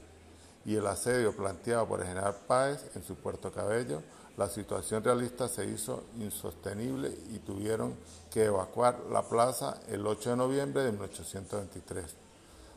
y 0.64 0.74
el 0.76 0.86
asedio 0.86 1.34
planteado 1.34 1.86
por 1.86 2.00
el 2.00 2.06
general 2.06 2.36
Páez 2.46 2.84
en 2.94 3.02
su 3.02 3.14
Puerto 3.14 3.52
Cabello, 3.52 4.02
la 4.36 4.48
situación 4.48 5.02
realista 5.02 5.48
se 5.48 5.66
hizo 5.66 6.04
insostenible 6.18 7.08
y 7.30 7.38
tuvieron 7.38 7.94
que 8.30 8.44
evacuar 8.44 9.00
la 9.10 9.22
plaza 9.22 9.80
el 9.88 10.06
8 10.06 10.30
de 10.30 10.36
noviembre 10.36 10.82
de 10.82 10.92
1823. 10.92 12.04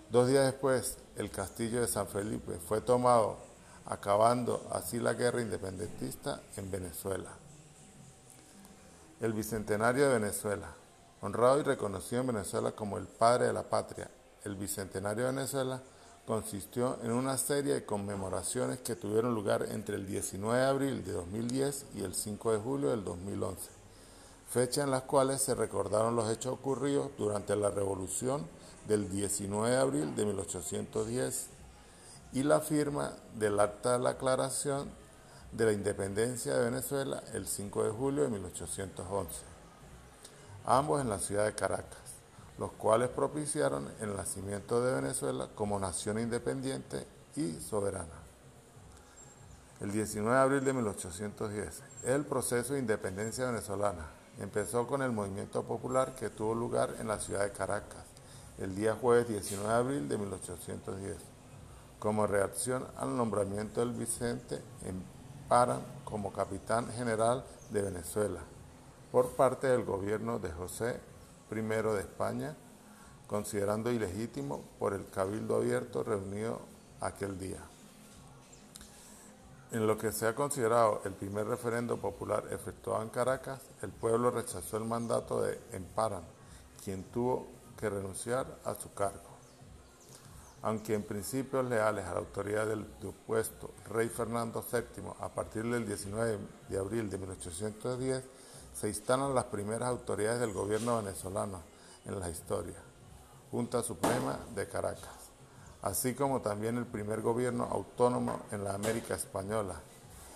Dos 0.10 0.27
días 0.27 0.46
después, 0.46 0.98
el 1.17 1.29
castillo 1.29 1.81
de 1.81 1.88
San 1.88 2.08
Felipe 2.08 2.53
fue 2.67 2.81
tomado, 2.81 3.38
acabando 3.86 4.67
así 4.72 5.00
la 5.00 5.13
guerra 5.13 5.41
independentista 5.41 6.41
en 6.58 6.72
Venezuela. 6.72 7.29
El 9.20 9.34
Bicentenario 9.34 10.08
de 10.08 10.20
Venezuela. 10.20 10.80
Honrado 11.23 11.59
y 11.59 11.63
reconocido 11.63 12.21
en 12.21 12.27
Venezuela 12.27 12.71
como 12.71 12.97
el 12.97 13.05
padre 13.05 13.45
de 13.45 13.53
la 13.53 13.61
patria, 13.61 14.09
el 14.43 14.55
Bicentenario 14.55 15.25
de 15.25 15.31
Venezuela 15.31 15.79
consistió 16.25 16.97
en 17.03 17.11
una 17.11 17.37
serie 17.37 17.75
de 17.75 17.85
conmemoraciones 17.85 18.79
que 18.79 18.95
tuvieron 18.95 19.35
lugar 19.35 19.67
entre 19.69 19.97
el 19.97 20.07
19 20.07 20.59
de 20.59 20.65
abril 20.65 21.05
de 21.05 21.11
2010 21.11 21.85
y 21.93 22.03
el 22.03 22.15
5 22.15 22.53
de 22.53 22.57
julio 22.57 22.89
del 22.89 23.03
2011, 23.03 23.69
fecha 24.49 24.81
en 24.81 24.89
las 24.89 25.03
cuales 25.03 25.43
se 25.43 25.53
recordaron 25.53 26.15
los 26.15 26.27
hechos 26.27 26.53
ocurridos 26.53 27.11
durante 27.19 27.55
la 27.55 27.69
revolución 27.69 28.47
del 28.87 29.07
19 29.07 29.69
de 29.69 29.77
abril 29.77 30.15
de 30.15 30.25
1810 30.25 31.49
y 32.33 32.41
la 32.41 32.61
firma 32.61 33.13
del 33.35 33.59
Acta 33.59 33.93
de 33.93 33.99
la 33.99 34.11
Aclaración 34.11 34.89
de 35.51 35.65
la 35.65 35.71
Independencia 35.71 36.55
de 36.55 36.65
Venezuela 36.65 37.21
el 37.33 37.45
5 37.45 37.83
de 37.83 37.89
julio 37.91 38.23
de 38.23 38.29
1811, 38.29 39.50
ambos 40.65 41.01
en 41.01 41.10
la 41.10 41.20
ciudad 41.20 41.46
de 41.46 41.56
Caracas 41.56 42.12
los 42.62 42.74
cuales 42.74 43.10
propiciaron 43.10 43.91
el 44.01 44.15
nacimiento 44.15 44.86
de 44.86 44.94
Venezuela 44.94 45.50
como 45.56 45.80
nación 45.80 46.20
independiente 46.20 47.08
y 47.36 47.53
soberana. 47.60 48.22
El 49.80 49.91
19 49.91 50.36
de 50.36 50.41
abril 50.44 50.63
de 50.63 50.74
1810, 50.74 51.82
el 52.03 52.24
proceso 52.24 52.74
de 52.74 52.80
independencia 52.80 53.48
venezolana 53.48 54.06
empezó 54.39 54.86
con 54.86 55.01
el 55.01 55.12
movimiento 55.12 55.63
popular 55.63 56.13
que 56.13 56.30
tuvo 56.30 56.53
lugar 56.53 56.98
en 57.00 57.08
la 57.08 57.18
ciudad 57.18 57.46
de 57.46 57.51
Caracas 57.51 58.06
el 58.60 58.75
día 58.75 58.94
jueves 58.94 59.27
19 59.27 59.68
de 59.68 59.74
abril 59.74 60.08
de 60.08 60.20
1810, 60.20 61.18
como 61.98 62.27
reacción 62.27 62.86
al 62.96 63.18
nombramiento 63.18 63.80
del 63.80 63.94
Vicente 63.94 64.62
en 64.86 65.03
Paran 65.50 65.82
como 66.06 66.32
capitán 66.32 66.91
general 66.91 67.44
de 67.72 67.82
Venezuela 67.82 68.41
por 69.12 69.32
parte 69.32 69.68
del 69.68 69.84
gobierno 69.84 70.39
de 70.39 70.51
José 70.51 71.00
primero 71.50 71.94
de 71.94 72.01
España, 72.01 72.56
considerando 73.27 73.91
ilegítimo 73.91 74.62
por 74.80 74.94
el 74.94 75.10
cabildo 75.10 75.58
abierto 75.58 76.03
reunido 76.03 76.62
aquel 77.01 77.38
día. 77.38 77.60
En 79.72 79.88
lo 79.88 79.98
que 79.98 80.12
se 80.12 80.27
ha 80.27 80.36
considerado 80.36 81.01
el 81.06 81.13
primer 81.13 81.48
referendo 81.48 81.98
popular 81.98 82.46
efectuado 82.51 83.03
en 83.03 83.10
Caracas, 83.10 83.62
el 83.82 83.89
pueblo 83.89 84.32
rechazó 84.32 84.77
el 84.77 84.86
mandato 84.86 85.41
de 85.41 85.60
Emparan, 85.72 86.24
quien 86.84 87.03
tuvo 87.03 87.48
que 87.77 87.89
renunciar 87.89 88.46
a 88.65 88.75
su 88.75 88.94
cargo. 88.94 89.32
Aunque 90.62 90.94
en 90.94 91.03
principios 91.03 91.65
leales 91.65 92.06
a 92.06 92.13
la 92.13 92.20
autoridad 92.20 92.68
del 92.68 92.86
opuesto 93.03 93.72
rey 93.89 94.10
Fernando 94.10 94.63
VII, 94.72 95.03
a 95.20 95.30
partir 95.30 95.63
del 95.63 95.86
19 95.86 96.38
de 96.70 96.77
abril 96.77 97.10
de 97.10 97.18
1810, 97.18 98.24
se 98.73 98.87
instalan 98.87 99.35
las 99.35 99.45
primeras 99.45 99.89
autoridades 99.89 100.39
del 100.39 100.53
gobierno 100.53 100.97
venezolano 100.97 101.61
en 102.05 102.19
la 102.19 102.29
historia, 102.29 102.77
Junta 103.51 103.83
Suprema 103.83 104.39
de 104.55 104.67
Caracas, 104.67 105.31
así 105.81 106.13
como 106.13 106.41
también 106.41 106.77
el 106.77 106.85
primer 106.85 107.21
gobierno 107.21 107.65
autónomo 107.65 108.41
en 108.51 108.63
la 108.63 108.73
América 108.73 109.15
Española. 109.15 109.75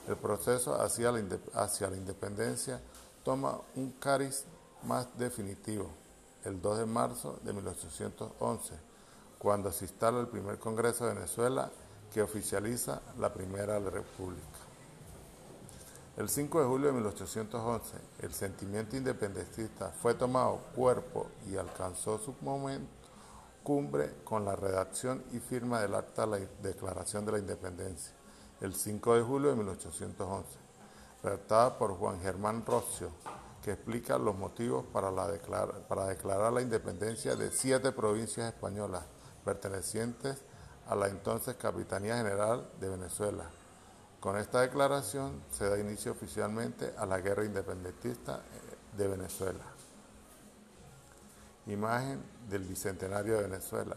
El 0.07 0.17
proceso 0.17 0.79
hacia 0.79 1.11
la, 1.11 1.97
independencia 1.97 2.79
toma 3.23 3.59
un 3.75 3.91
cariz 3.93 4.45
más 4.83 5.07
definitivo 5.17 5.89
el 6.43 6.61
2 6.61 6.79
de 6.79 6.85
marzo 6.85 7.39
de 7.43 7.53
1811, 7.53 8.75
cuando 9.39 9.71
se 9.71 9.85
instala 9.85 10.19
el 10.19 10.27
primer 10.27 10.59
Congreso 10.59 11.07
de 11.07 11.15
Venezuela 11.15 11.71
que 12.13 12.21
oficializa 12.21 13.01
la 13.17 13.33
Primera 13.33 13.79
República. 13.79 14.64
El 16.17 16.29
5 16.29 16.61
de 16.61 16.65
julio 16.65 16.87
de 16.87 16.93
1811, 16.93 17.97
el 18.19 18.33
sentimiento 18.33 18.95
independentista 18.95 19.91
fue 19.91 20.13
tomado 20.13 20.61
cuerpo 20.73 21.27
y 21.45 21.57
alcanzó 21.57 22.17
su 22.17 22.33
momento 22.39 22.89
cumbre 23.63 24.13
con 24.23 24.45
la 24.45 24.55
redacción 24.55 25.25
y 25.33 25.39
firma 25.39 25.81
del 25.81 25.93
Acta 25.93 26.25
de 26.25 26.39
la 26.39 26.47
Declaración 26.61 27.25
de 27.25 27.33
la 27.33 27.39
Independencia, 27.39 28.13
el 28.61 28.73
5 28.75 29.15
de 29.15 29.21
julio 29.23 29.49
de 29.49 29.57
1811, 29.57 30.47
redactada 31.21 31.77
por 31.77 31.97
Juan 31.97 32.21
Germán 32.21 32.63
Rocio, 32.65 33.09
que 33.61 33.73
explica 33.73 34.17
los 34.17 34.37
motivos 34.37 34.85
para, 34.93 35.11
para 35.89 36.05
declarar 36.05 36.53
la 36.53 36.61
independencia 36.61 37.35
de 37.35 37.51
siete 37.51 37.91
provincias 37.91 38.53
españolas 38.53 39.03
pertenecientes 39.43 40.37
a 40.87 40.95
la 40.95 41.07
entonces 41.07 41.55
Capitanía 41.55 42.15
General 42.15 42.69
de 42.79 42.87
Venezuela, 42.87 43.49
con 44.25 44.37
esta 44.37 44.61
declaración 44.61 45.43
se 45.51 45.69
da 45.69 45.77
inicio 45.77 46.11
oficialmente 46.11 46.95
a 46.97 47.05
la 47.05 47.21
guerra 47.21 47.45
independentista 47.45 48.37
eh, 48.37 48.97
de 48.97 49.07
Venezuela. 49.07 49.63
Imagen 51.67 52.23
del 52.49 52.63
Bicentenario 52.63 53.35
de 53.35 53.43
Venezuela. 53.43 53.95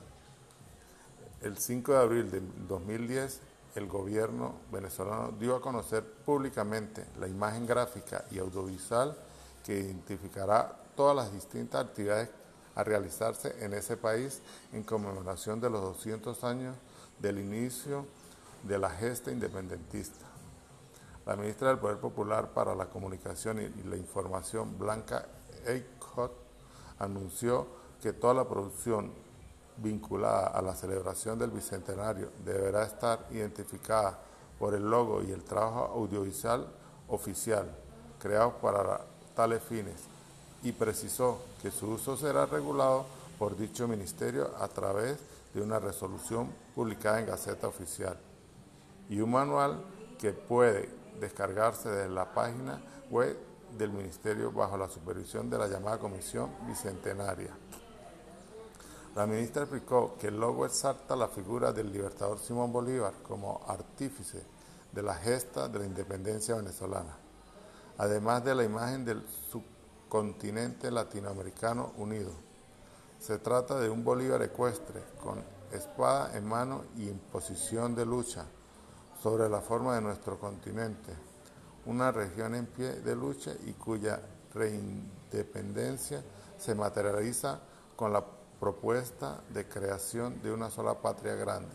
El 1.40 1.56
5 1.56 1.92
de 1.92 1.98
abril 1.98 2.30
de 2.30 2.42
2010, 2.68 3.40
el 3.76 3.86
gobierno 3.86 4.56
venezolano 4.70 5.32
dio 5.32 5.56
a 5.56 5.62
conocer 5.62 6.04
públicamente 6.04 7.06
la 7.18 7.26
imagen 7.26 7.66
gráfica 7.66 8.26
y 8.30 8.38
audiovisual 8.38 9.16
que 9.64 9.78
identificará 9.78 10.76
todas 10.94 11.16
las 11.16 11.32
distintas 11.32 11.86
actividades 11.86 12.28
a 12.74 12.84
realizarse 12.84 13.64
en 13.64 13.72
ese 13.72 13.96
país 13.96 14.42
en 14.74 14.82
conmemoración 14.82 15.58
de 15.58 15.70
los 15.70 15.80
200 15.80 16.44
años 16.44 16.76
del 17.18 17.38
inicio 17.38 18.04
de 18.62 18.78
la 18.78 18.90
gesta 18.90 19.30
independentista. 19.30 20.26
La 21.26 21.36
ministra 21.36 21.68
del 21.68 21.78
Poder 21.78 21.98
Popular 21.98 22.52
para 22.52 22.74
la 22.74 22.86
Comunicación 22.86 23.60
y 23.60 23.82
la 23.88 23.96
Información, 23.96 24.78
Blanca 24.78 25.26
Eichhot, 25.66 26.32
anunció 26.98 27.66
que 28.00 28.12
toda 28.12 28.34
la 28.34 28.48
producción 28.48 29.12
vinculada 29.76 30.48
a 30.48 30.62
la 30.62 30.74
celebración 30.74 31.38
del 31.38 31.50
Bicentenario 31.50 32.30
deberá 32.44 32.84
estar 32.84 33.26
identificada 33.30 34.18
por 34.58 34.74
el 34.74 34.88
logo 34.88 35.22
y 35.22 35.30
el 35.30 35.44
trabajo 35.44 35.92
audiovisual 35.94 36.66
oficial 37.08 37.70
creado 38.18 38.54
para 38.58 39.00
tales 39.36 39.62
fines 39.62 40.00
y 40.62 40.72
precisó 40.72 41.40
que 41.62 41.70
su 41.70 41.90
uso 41.90 42.16
será 42.16 42.46
regulado 42.46 43.06
por 43.38 43.56
dicho 43.56 43.86
ministerio 43.86 44.50
a 44.58 44.66
través 44.66 45.18
de 45.54 45.62
una 45.62 45.78
resolución 45.78 46.48
publicada 46.74 47.20
en 47.20 47.26
Gaceta 47.26 47.68
Oficial 47.68 48.18
y 49.08 49.20
un 49.20 49.30
manual 49.30 49.82
que 50.18 50.32
puede 50.32 50.88
descargarse 51.20 51.88
desde 51.88 52.10
la 52.10 52.32
página 52.32 52.80
web 53.10 53.36
del 53.76 53.90
Ministerio 53.90 54.52
bajo 54.52 54.76
la 54.76 54.88
supervisión 54.88 55.48
de 55.50 55.58
la 55.58 55.68
llamada 55.68 55.98
Comisión 55.98 56.50
Bicentenaria. 56.66 57.56
La 59.14 59.26
ministra 59.26 59.62
explicó 59.62 60.16
que 60.18 60.28
el 60.28 60.38
logo 60.38 60.64
exalta 60.64 61.16
la 61.16 61.28
figura 61.28 61.72
del 61.72 61.92
libertador 61.92 62.38
Simón 62.38 62.72
Bolívar 62.72 63.14
como 63.22 63.60
artífice 63.66 64.42
de 64.92 65.02
la 65.02 65.14
gesta 65.14 65.68
de 65.68 65.80
la 65.80 65.86
independencia 65.86 66.54
venezolana, 66.54 67.16
además 67.98 68.44
de 68.44 68.54
la 68.54 68.64
imagen 68.64 69.04
del 69.04 69.26
subcontinente 69.50 70.90
latinoamericano 70.90 71.92
unido. 71.96 72.30
Se 73.18 73.38
trata 73.38 73.80
de 73.80 73.90
un 73.90 74.04
Bolívar 74.04 74.42
ecuestre 74.42 75.02
con 75.20 75.42
espada 75.72 76.36
en 76.36 76.46
mano 76.46 76.84
y 76.96 77.08
en 77.08 77.18
posición 77.18 77.94
de 77.94 78.06
lucha 78.06 78.46
sobre 79.22 79.48
la 79.48 79.60
forma 79.60 79.94
de 79.94 80.00
nuestro 80.00 80.38
continente, 80.38 81.12
una 81.86 82.12
región 82.12 82.54
en 82.54 82.66
pie 82.66 82.92
de 83.00 83.16
lucha 83.16 83.52
y 83.66 83.72
cuya 83.72 84.20
reindependencia 84.54 86.22
se 86.56 86.74
materializa 86.74 87.60
con 87.96 88.12
la 88.12 88.24
propuesta 88.60 89.40
de 89.50 89.68
creación 89.68 90.42
de 90.42 90.52
una 90.52 90.70
sola 90.70 90.94
patria 90.94 91.34
grande. 91.34 91.74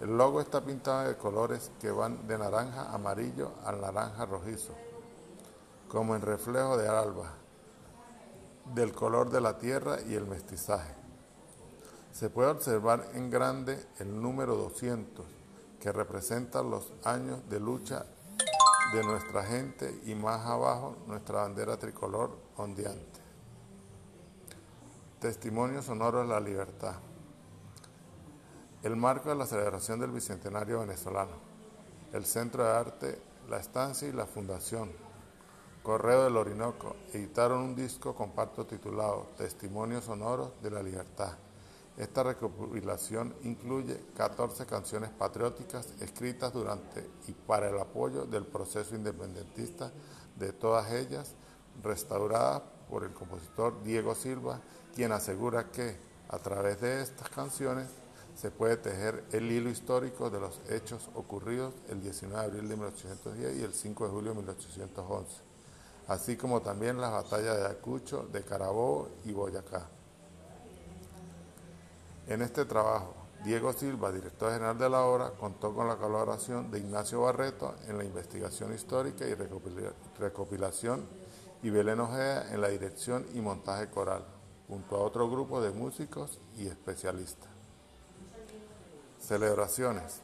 El 0.00 0.16
logo 0.16 0.40
está 0.40 0.60
pintado 0.60 1.08
de 1.08 1.16
colores 1.16 1.70
que 1.80 1.90
van 1.90 2.26
de 2.26 2.36
naranja 2.36 2.92
amarillo 2.92 3.52
al 3.64 3.80
naranja 3.80 4.26
rojizo, 4.26 4.74
como 5.88 6.14
en 6.14 6.22
reflejo 6.22 6.76
de 6.76 6.88
alba, 6.88 7.32
del 8.74 8.92
color 8.92 9.30
de 9.30 9.40
la 9.40 9.58
tierra 9.58 9.98
y 10.02 10.14
el 10.14 10.26
mestizaje. 10.26 10.94
Se 12.12 12.30
puede 12.30 12.50
observar 12.50 13.08
en 13.14 13.30
grande 13.30 13.84
el 13.98 14.20
número 14.20 14.56
200, 14.56 15.24
que 15.84 15.92
representa 15.92 16.62
los 16.62 16.90
años 17.04 17.46
de 17.50 17.60
lucha 17.60 18.06
de 18.94 19.04
nuestra 19.04 19.44
gente 19.44 20.00
y 20.06 20.14
más 20.14 20.40
abajo 20.46 20.96
nuestra 21.06 21.42
bandera 21.42 21.78
tricolor 21.78 22.38
ondeante. 22.56 23.20
Testimonio 25.20 25.82
sonoro 25.82 26.20
de 26.20 26.28
la 26.28 26.40
libertad. 26.40 26.94
El 28.82 28.96
marco 28.96 29.28
de 29.28 29.34
la 29.34 29.44
celebración 29.44 30.00
del 30.00 30.10
Bicentenario 30.10 30.80
venezolano. 30.80 31.36
El 32.14 32.24
Centro 32.24 32.64
de 32.64 32.70
Arte, 32.70 33.22
la 33.50 33.58
Estancia 33.58 34.08
y 34.08 34.12
la 34.12 34.24
Fundación. 34.24 34.90
Correo 35.82 36.24
del 36.24 36.38
Orinoco 36.38 36.96
editaron 37.12 37.60
un 37.60 37.76
disco 37.76 38.14
compacto 38.14 38.64
titulado 38.64 39.32
Testimonios 39.36 40.04
sonoros 40.04 40.50
de 40.62 40.70
la 40.70 40.82
libertad 40.82 41.36
esta 41.96 42.24
recopilación 42.24 43.34
incluye 43.44 44.00
14 44.16 44.66
canciones 44.66 45.10
patrióticas 45.10 45.86
escritas 46.00 46.52
durante 46.52 47.08
y 47.28 47.32
para 47.32 47.68
el 47.68 47.78
apoyo 47.78 48.24
del 48.24 48.44
proceso 48.44 48.96
independentista, 48.96 49.92
de 50.36 50.52
todas 50.52 50.90
ellas 50.92 51.34
restauradas 51.82 52.62
por 52.90 53.04
el 53.04 53.12
compositor 53.12 53.80
Diego 53.84 54.16
Silva, 54.16 54.60
quien 54.94 55.12
asegura 55.12 55.70
que 55.70 55.96
a 56.28 56.38
través 56.38 56.80
de 56.80 57.02
estas 57.02 57.28
canciones 57.28 57.88
se 58.34 58.50
puede 58.50 58.76
tejer 58.76 59.24
el 59.30 59.50
hilo 59.52 59.70
histórico 59.70 60.30
de 60.30 60.40
los 60.40 60.60
hechos 60.68 61.08
ocurridos 61.14 61.74
el 61.88 62.02
19 62.02 62.40
de 62.40 62.44
abril 62.44 62.68
de 62.68 62.76
1810 62.76 63.56
y 63.56 63.62
el 63.62 63.72
5 63.72 64.04
de 64.06 64.10
julio 64.10 64.30
de 64.30 64.38
1811, 64.38 65.30
así 66.08 66.36
como 66.36 66.60
también 66.60 67.00
las 67.00 67.12
batallas 67.12 67.56
de 67.56 67.66
Acucho, 67.66 68.26
de 68.32 68.42
Carabobo 68.42 69.10
y 69.24 69.32
Boyacá. 69.32 69.93
En 72.26 72.40
este 72.40 72.64
trabajo, 72.64 73.14
Diego 73.44 73.74
Silva, 73.74 74.10
director 74.10 74.50
general 74.50 74.78
de 74.78 74.88
la 74.88 75.02
obra, 75.02 75.32
contó 75.32 75.74
con 75.74 75.86
la 75.86 75.96
colaboración 75.96 76.70
de 76.70 76.78
Ignacio 76.78 77.20
Barreto 77.20 77.74
en 77.86 77.98
la 77.98 78.04
investigación 78.04 78.72
histórica 78.72 79.26
y 79.26 79.34
recopilación 80.18 81.06
y 81.62 81.68
Belén 81.68 82.00
Ojeda 82.00 82.50
en 82.54 82.62
la 82.62 82.68
dirección 82.68 83.26
y 83.34 83.40
montaje 83.40 83.90
coral, 83.90 84.24
junto 84.66 84.96
a 84.96 85.00
otro 85.00 85.28
grupo 85.30 85.60
de 85.60 85.72
músicos 85.72 86.38
y 86.56 86.66
especialistas. 86.66 87.50
Celebraciones. 89.20 90.20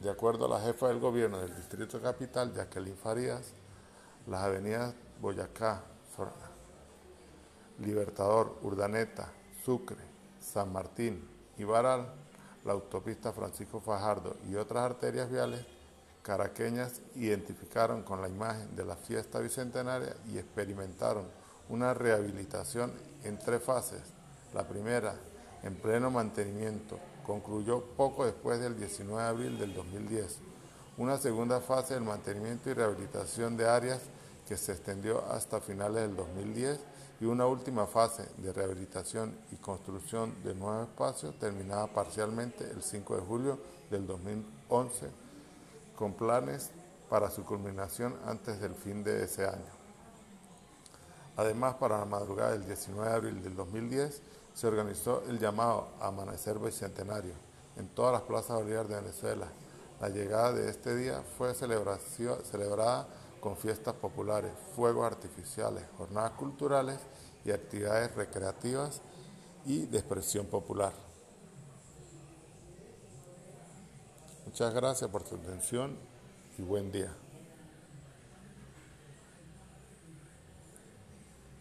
De 0.00 0.10
acuerdo 0.10 0.46
a 0.46 0.60
la 0.60 0.64
jefa 0.64 0.86
del 0.86 1.00
gobierno 1.00 1.38
del 1.38 1.56
Distrito 1.56 2.00
Capital, 2.00 2.54
Jacqueline 2.54 2.96
Farías, 2.96 3.52
las 4.28 4.42
avenidas 4.42 4.94
Boyacá, 5.20 5.82
Libertador, 7.80 8.58
Urdaneta, 8.62 9.32
Sucre, 9.64 10.17
San 10.40 10.72
Martín 10.72 11.26
y 11.56 11.64
Baral, 11.64 12.12
la 12.64 12.72
autopista 12.72 13.32
Francisco 13.32 13.80
Fajardo 13.80 14.36
y 14.48 14.54
otras 14.54 14.84
arterias 14.84 15.30
viales 15.30 15.64
caraqueñas 16.22 17.00
identificaron 17.14 18.02
con 18.02 18.20
la 18.20 18.28
imagen 18.28 18.76
de 18.76 18.84
la 18.84 18.96
fiesta 18.96 19.38
bicentenaria 19.40 20.14
y 20.30 20.38
experimentaron 20.38 21.24
una 21.68 21.94
rehabilitación 21.94 22.92
en 23.24 23.38
tres 23.38 23.62
fases. 23.62 24.00
La 24.54 24.66
primera, 24.66 25.14
en 25.62 25.74
pleno 25.76 26.10
mantenimiento, 26.10 26.98
concluyó 27.26 27.82
poco 27.82 28.24
después 28.24 28.60
del 28.60 28.78
19 28.78 29.22
de 29.22 29.28
abril 29.28 29.58
del 29.58 29.74
2010. 29.74 30.38
Una 30.98 31.16
segunda 31.18 31.60
fase 31.60 31.94
del 31.94 32.04
mantenimiento 32.04 32.70
y 32.70 32.74
rehabilitación 32.74 33.56
de 33.56 33.68
áreas 33.68 34.00
que 34.46 34.56
se 34.56 34.72
extendió 34.72 35.24
hasta 35.30 35.60
finales 35.60 36.02
del 36.02 36.16
2010 36.16 36.80
y 37.20 37.24
una 37.24 37.46
última 37.46 37.86
fase 37.86 38.28
de 38.36 38.52
rehabilitación 38.52 39.36
y 39.50 39.56
construcción 39.56 40.34
de 40.44 40.54
nuevos 40.54 40.88
espacios 40.88 41.38
terminada 41.38 41.88
parcialmente 41.88 42.70
el 42.70 42.82
5 42.82 43.16
de 43.16 43.22
julio 43.22 43.58
del 43.90 44.06
2011 44.06 45.10
con 45.96 46.14
planes 46.14 46.70
para 47.10 47.30
su 47.30 47.44
culminación 47.44 48.16
antes 48.26 48.60
del 48.60 48.74
fin 48.74 49.02
de 49.02 49.24
ese 49.24 49.46
año. 49.46 49.78
Además, 51.36 51.74
para 51.74 51.98
la 51.98 52.04
madrugada 52.04 52.52
del 52.52 52.66
19 52.66 53.08
de 53.08 53.16
abril 53.16 53.42
del 53.42 53.56
2010 53.56 54.22
se 54.54 54.66
organizó 54.66 55.22
el 55.28 55.38
llamado 55.38 55.88
Amanecer 56.00 56.58
Bicentenario 56.58 57.34
en 57.76 57.88
todas 57.88 58.12
las 58.12 58.22
plazas 58.22 58.56
Bolívar 58.56 58.88
de 58.88 58.96
Venezuela. 58.96 59.46
La 60.00 60.08
llegada 60.08 60.52
de 60.52 60.68
este 60.68 60.94
día 60.96 61.22
fue 61.36 61.54
celebrada 61.54 63.06
con 63.40 63.56
fiestas 63.56 63.94
populares, 63.94 64.52
fuegos 64.74 65.06
artificiales, 65.06 65.84
jornadas 65.96 66.32
culturales 66.32 66.98
y 67.44 67.50
actividades 67.50 68.14
recreativas 68.14 69.00
y 69.64 69.86
de 69.86 69.98
expresión 69.98 70.46
popular. 70.46 70.92
Muchas 74.46 74.74
gracias 74.74 75.10
por 75.10 75.26
su 75.26 75.34
atención 75.36 75.96
y 76.58 76.62
buen 76.62 76.90
día. 76.90 77.14